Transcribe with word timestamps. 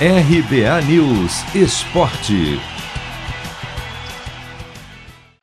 RBA 0.00 0.82
News 0.88 1.54
Esporte. 1.54 2.58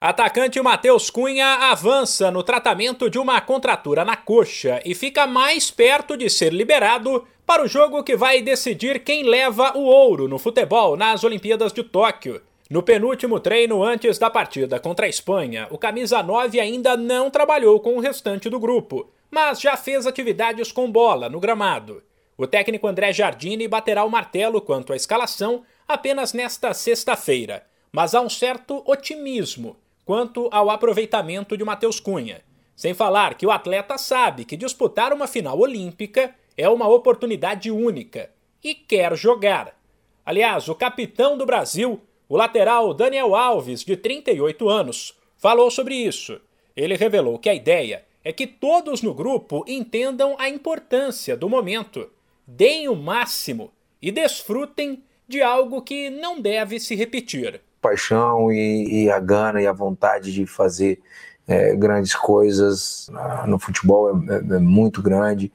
Atacante 0.02 0.62
Matheus 0.62 1.10
Cunha 1.10 1.70
avança 1.72 2.30
no 2.30 2.44
tratamento 2.44 3.10
de 3.10 3.18
uma 3.18 3.40
contratura 3.40 4.04
na 4.04 4.18
coxa 4.18 4.82
e 4.84 4.94
fica 4.94 5.26
mais 5.26 5.72
perto 5.72 6.18
de 6.18 6.30
ser 6.30 6.52
liberado 6.52 7.26
para 7.46 7.64
o 7.64 7.68
jogo 7.68 8.04
que 8.04 8.18
vai 8.18 8.42
decidir 8.42 9.06
quem 9.06 9.24
leva 9.24 9.72
o 9.78 9.84
ouro 9.84 10.28
no 10.28 10.38
futebol 10.38 10.98
nas 10.98 11.24
Olimpíadas 11.24 11.72
de 11.72 11.82
Tóquio. 11.82 12.42
No 12.70 12.84
penúltimo 12.84 13.40
treino 13.40 13.82
antes 13.82 14.18
da 14.18 14.30
partida 14.30 14.82
contra 14.82 15.06
a 15.06 15.10
Espanha, 15.10 15.66
o 15.72 15.78
camisa 15.78 16.22
9 16.22 16.60
ainda 16.60 16.98
não 16.98 17.32
trabalhou 17.32 17.80
com 17.80 17.96
o 17.96 18.02
restante 18.02 18.50
do 18.50 18.60
grupo, 18.60 19.10
mas 19.32 19.62
já 19.62 19.78
fez 19.78 20.06
atividades 20.06 20.74
com 20.74 20.92
bola 20.92 21.30
no 21.30 21.40
gramado. 21.40 22.04
O 22.38 22.48
técnico 22.48 22.88
André 22.88 23.14
Jardine 23.14 23.68
baterá 23.68 24.04
o 24.04 24.10
martelo 24.10 24.62
quanto 24.62 24.94
à 24.94 24.96
escalação 24.96 25.64
apenas 25.88 26.34
nesta 26.34 26.74
sexta-feira, 26.74 27.66
mas 27.92 28.16
há 28.16 28.22
um 28.22 28.30
certo 28.30 28.82
otimismo 28.86 29.78
quanto 30.06 30.50
ao 30.52 30.70
aproveitamento 30.70 31.56
de 31.56 31.64
Matheus 31.64 32.00
Cunha. 32.00 32.42
Sem 32.76 32.94
falar 32.94 33.36
que 33.36 33.46
o 33.46 33.52
atleta 33.52 33.98
sabe 33.98 34.46
que 34.46 34.58
disputar 34.58 35.14
uma 35.14 35.28
final 35.28 35.60
olímpica 35.60 36.34
é 36.58 36.68
uma 36.68 36.88
oportunidade 36.88 37.70
única 37.70 38.32
e 38.64 38.74
quer 38.74 39.16
jogar. 39.16 39.78
Aliás, 40.26 40.68
o 40.68 40.76
capitão 40.76 41.38
do 41.38 41.46
Brasil, 41.46 42.02
o 42.28 42.38
lateral 42.38 42.94
Daniel 42.94 43.36
Alves, 43.36 43.84
de 43.84 43.96
38 43.96 44.70
anos, 44.70 45.18
falou 45.38 45.70
sobre 45.70 45.96
isso. 45.96 46.40
Ele 46.76 46.96
revelou 46.96 47.38
que 47.38 47.50
a 47.50 47.54
ideia 47.54 48.06
é 48.24 48.32
que 48.32 48.48
todos 48.48 49.02
no 49.02 49.14
grupo 49.14 49.64
entendam 49.68 50.36
a 50.40 50.48
importância 50.48 51.36
do 51.36 51.50
momento 51.50 52.10
deem 52.56 52.90
o 52.90 52.96
máximo 52.96 53.72
e 54.02 54.12
desfrutem 54.12 55.04
de 55.28 55.42
algo 55.42 55.82
que 55.82 56.10
não 56.10 56.42
deve 56.42 56.80
se 56.80 56.96
repetir. 56.96 57.62
Paixão 57.82 58.52
e, 58.52 59.06
e 59.06 59.10
a 59.10 59.20
gana 59.20 59.62
e 59.62 59.68
a 59.68 59.74
vontade 59.74 60.34
de 60.34 60.46
fazer 60.46 61.00
é, 61.48 61.76
grandes 61.76 62.16
coisas 62.16 63.10
no 63.48 63.58
futebol 63.58 64.10
é, 64.10 64.36
é, 64.36 64.56
é, 64.56 64.60
muito 64.60 65.02
grande, 65.02 65.52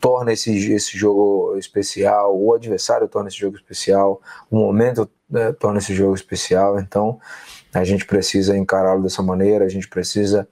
torna 0.00 0.32
esse, 0.32 0.72
esse 0.72 0.96
jogo 0.98 1.56
especial, 1.56 2.36
o 2.36 2.52
adversário 2.54 3.06
torna 3.08 3.28
esse 3.28 3.38
jogo 3.38 3.56
especial, 3.56 4.20
o 4.50 4.56
momento 4.56 5.08
é, 5.32 5.52
torna 5.52 5.78
esse 5.78 5.94
jogo 5.94 6.14
especial, 6.14 6.78
então 6.78 7.20
a 7.72 7.84
gente 7.84 8.04
precisa 8.04 8.56
encará-lo 8.56 9.02
dessa 9.02 9.22
maneira, 9.22 9.64
a 9.64 9.68
gente 9.68 9.88
precisa 9.88 10.48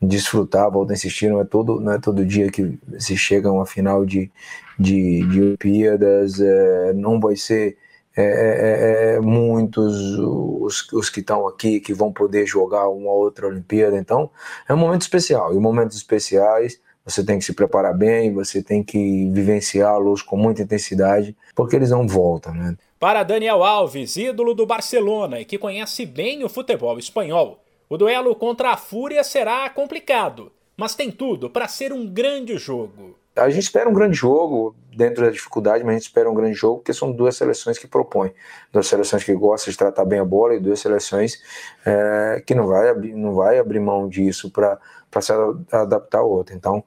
desfrutar, 0.00 0.70
volto 0.70 0.90
a 0.90 0.94
insistir, 0.94 1.28
não 1.28 1.40
é 1.40 1.44
todo, 1.44 1.80
não 1.80 1.92
é 1.92 1.98
todo 1.98 2.24
dia 2.24 2.50
que 2.50 2.78
se 2.98 3.16
chega 3.16 3.48
a 3.48 3.52
uma 3.52 3.66
final 3.66 4.04
de, 4.04 4.30
de, 4.78 5.26
de 5.26 5.40
Olimpíadas, 5.40 6.40
é, 6.40 6.92
não 6.94 7.20
vai 7.20 7.36
ser 7.36 7.76
é, 8.16 8.22
é, 8.22 9.14
é, 9.14 9.16
é 9.16 9.20
muitos 9.20 10.18
os, 10.18 10.92
os 10.92 11.10
que 11.10 11.20
estão 11.20 11.48
aqui 11.48 11.80
que 11.80 11.92
vão 11.92 12.12
poder 12.12 12.46
jogar 12.46 12.88
uma 12.88 13.10
outra 13.10 13.46
Olimpíada, 13.46 13.96
então 13.96 14.30
é 14.68 14.74
um 14.74 14.76
momento 14.76 15.02
especial, 15.02 15.54
e 15.54 15.58
momentos 15.58 15.96
especiais 15.96 16.80
você 17.04 17.22
tem 17.22 17.38
que 17.38 17.44
se 17.44 17.52
preparar 17.52 17.94
bem, 17.94 18.32
você 18.32 18.62
tem 18.62 18.82
que 18.82 19.28
vivenciá-los 19.30 20.22
com 20.22 20.38
muita 20.38 20.62
intensidade, 20.62 21.36
porque 21.54 21.76
eles 21.76 21.90
não 21.90 22.08
voltam, 22.08 22.54
né? 22.54 22.76
Para 22.98 23.22
Daniel 23.22 23.62
Alves, 23.62 24.16
ídolo 24.16 24.54
do 24.54 24.64
Barcelona 24.64 25.38
e 25.38 25.44
que 25.44 25.58
conhece 25.58 26.06
bem 26.06 26.42
o 26.42 26.48
futebol 26.48 26.98
espanhol, 26.98 27.62
o 27.90 27.98
duelo 27.98 28.34
contra 28.34 28.70
a 28.70 28.76
Fúria 28.78 29.22
será 29.22 29.68
complicado, 29.68 30.50
mas 30.76 30.94
tem 30.94 31.10
tudo 31.10 31.50
para 31.50 31.68
ser 31.68 31.92
um 31.92 32.06
grande 32.06 32.56
jogo. 32.56 33.16
A 33.36 33.50
gente 33.50 33.64
espera 33.64 33.88
um 33.88 33.92
grande 33.92 34.16
jogo 34.16 34.76
dentro 34.96 35.24
da 35.24 35.30
dificuldade, 35.30 35.82
mas 35.82 35.90
a 35.90 35.98
gente 35.98 36.06
espera 36.06 36.30
um 36.30 36.34
grande 36.34 36.54
jogo 36.54 36.78
porque 36.78 36.92
são 36.92 37.10
duas 37.10 37.36
seleções 37.36 37.78
que 37.78 37.86
propõem, 37.86 38.32
duas 38.72 38.86
seleções 38.86 39.24
que 39.24 39.34
gostam 39.34 39.72
de 39.72 39.76
tratar 39.76 40.04
bem 40.04 40.20
a 40.20 40.24
bola 40.24 40.54
e 40.54 40.60
duas 40.60 40.78
seleções 40.78 41.42
é, 41.84 42.42
que 42.46 42.54
não 42.54 42.66
vai, 42.66 42.94
não 42.94 43.34
vai 43.34 43.58
abrir 43.58 43.80
mão 43.80 44.08
disso 44.08 44.50
para 44.50 44.78
se 45.20 45.32
adaptar 45.72 46.18
a 46.18 46.22
outra. 46.22 46.54
Então, 46.54 46.84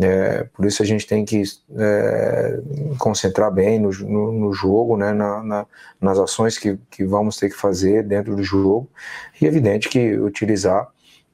é, 0.00 0.44
por 0.54 0.64
isso 0.64 0.80
a 0.80 0.86
gente 0.86 1.04
tem 1.04 1.24
que 1.24 1.42
é, 1.76 2.60
concentrar 2.98 3.52
bem 3.52 3.80
no, 3.80 3.90
no, 3.90 4.32
no 4.32 4.52
jogo, 4.52 4.96
né, 4.96 5.12
na, 5.12 5.42
na, 5.42 5.66
nas 6.00 6.18
ações 6.20 6.56
que, 6.56 6.78
que 6.88 7.04
vamos 7.04 7.36
ter 7.36 7.48
que 7.48 7.56
fazer 7.56 8.04
dentro 8.04 8.36
do 8.36 8.42
jogo, 8.44 8.88
e 9.40 9.44
é 9.44 9.48
evidente 9.48 9.88
que 9.88 10.16
utilizar 10.16 10.88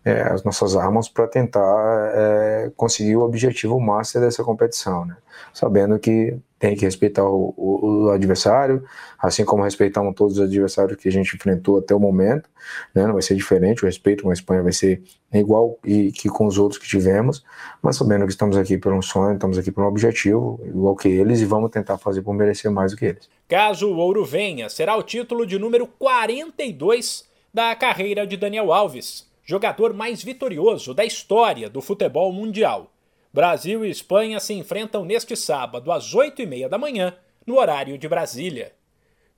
é, 0.04 0.20
as 0.22 0.44
nossas 0.44 0.76
armas 0.76 1.08
para 1.08 1.26
tentar 1.26 2.12
é, 2.14 2.70
conseguir 2.76 3.16
o 3.16 3.22
objetivo 3.22 3.80
master 3.80 4.20
dessa 4.20 4.44
competição, 4.44 5.06
né? 5.06 5.16
sabendo 5.52 5.98
que 5.98 6.36
tem 6.58 6.76
que 6.76 6.84
respeitar 6.84 7.24
o, 7.24 7.54
o, 7.56 8.04
o, 8.04 8.10
adversário, 8.10 8.84
assim 9.18 9.44
como 9.44 9.62
respeitamos 9.62 10.14
todos 10.14 10.38
os 10.38 10.44
adversários 10.44 10.98
que 10.98 11.08
a 11.08 11.12
gente 11.12 11.34
enfrentou 11.34 11.78
até 11.78 11.94
o 11.94 11.98
momento, 11.98 12.48
né? 12.94 13.06
não 13.06 13.14
vai 13.14 13.22
ser 13.22 13.34
diferente, 13.34 13.82
o 13.82 13.86
respeito 13.86 14.24
com 14.24 14.30
a 14.30 14.32
Espanha 14.34 14.62
vai 14.62 14.72
ser 14.72 15.02
igual 15.32 15.78
e, 15.84 16.12
que 16.12 16.28
com 16.28 16.46
os 16.46 16.58
outros 16.58 16.80
que 16.80 16.86
tivemos, 16.86 17.42
mas 17.82 17.96
sabendo 17.96 18.26
que 18.26 18.30
estamos 18.30 18.56
aqui 18.58 18.76
por 18.76 18.92
um 18.92 19.02
sonho, 19.02 19.34
estamos 19.34 19.56
aqui 19.56 19.72
por 19.72 19.84
um 19.84 19.86
objetivo, 19.86 20.60
igual 20.64 20.94
que 20.94 21.08
eles, 21.08 21.40
e 21.40 21.46
vamos 21.46 21.70
tentar 21.70 21.96
fazer 21.96 22.20
por 22.20 22.34
merecer 22.34 22.70
mais 22.70 22.92
do 22.92 22.98
que 22.98 23.06
eles. 23.06 23.28
Caso 23.48 23.88
o 23.88 23.96
ouro 23.96 24.24
venha, 24.24 24.68
será 24.68 24.96
o 24.96 25.02
título 25.02 25.46
de 25.46 25.58
número 25.58 25.86
42 25.86 27.26
da 27.52 27.74
carreira 27.74 28.26
de 28.26 28.36
Daniel 28.36 28.72
Alves 28.72 29.33
jogador 29.44 29.92
mais 29.92 30.22
vitorioso 30.22 30.94
da 30.94 31.04
história 31.04 31.68
do 31.68 31.80
futebol 31.82 32.32
mundial. 32.32 32.90
Brasil 33.32 33.84
e 33.84 33.90
Espanha 33.90 34.40
se 34.40 34.54
enfrentam 34.54 35.04
neste 35.04 35.36
sábado 35.36 35.92
às 35.92 36.14
8h30 36.14 36.68
da 36.68 36.78
manhã, 36.78 37.16
no 37.46 37.58
horário 37.58 37.98
de 37.98 38.08
Brasília. 38.08 38.72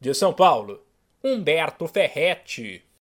De 0.00 0.14
São 0.14 0.32
Paulo, 0.32 0.82
Humberto 1.24 1.88
Ferretti. 1.88 2.85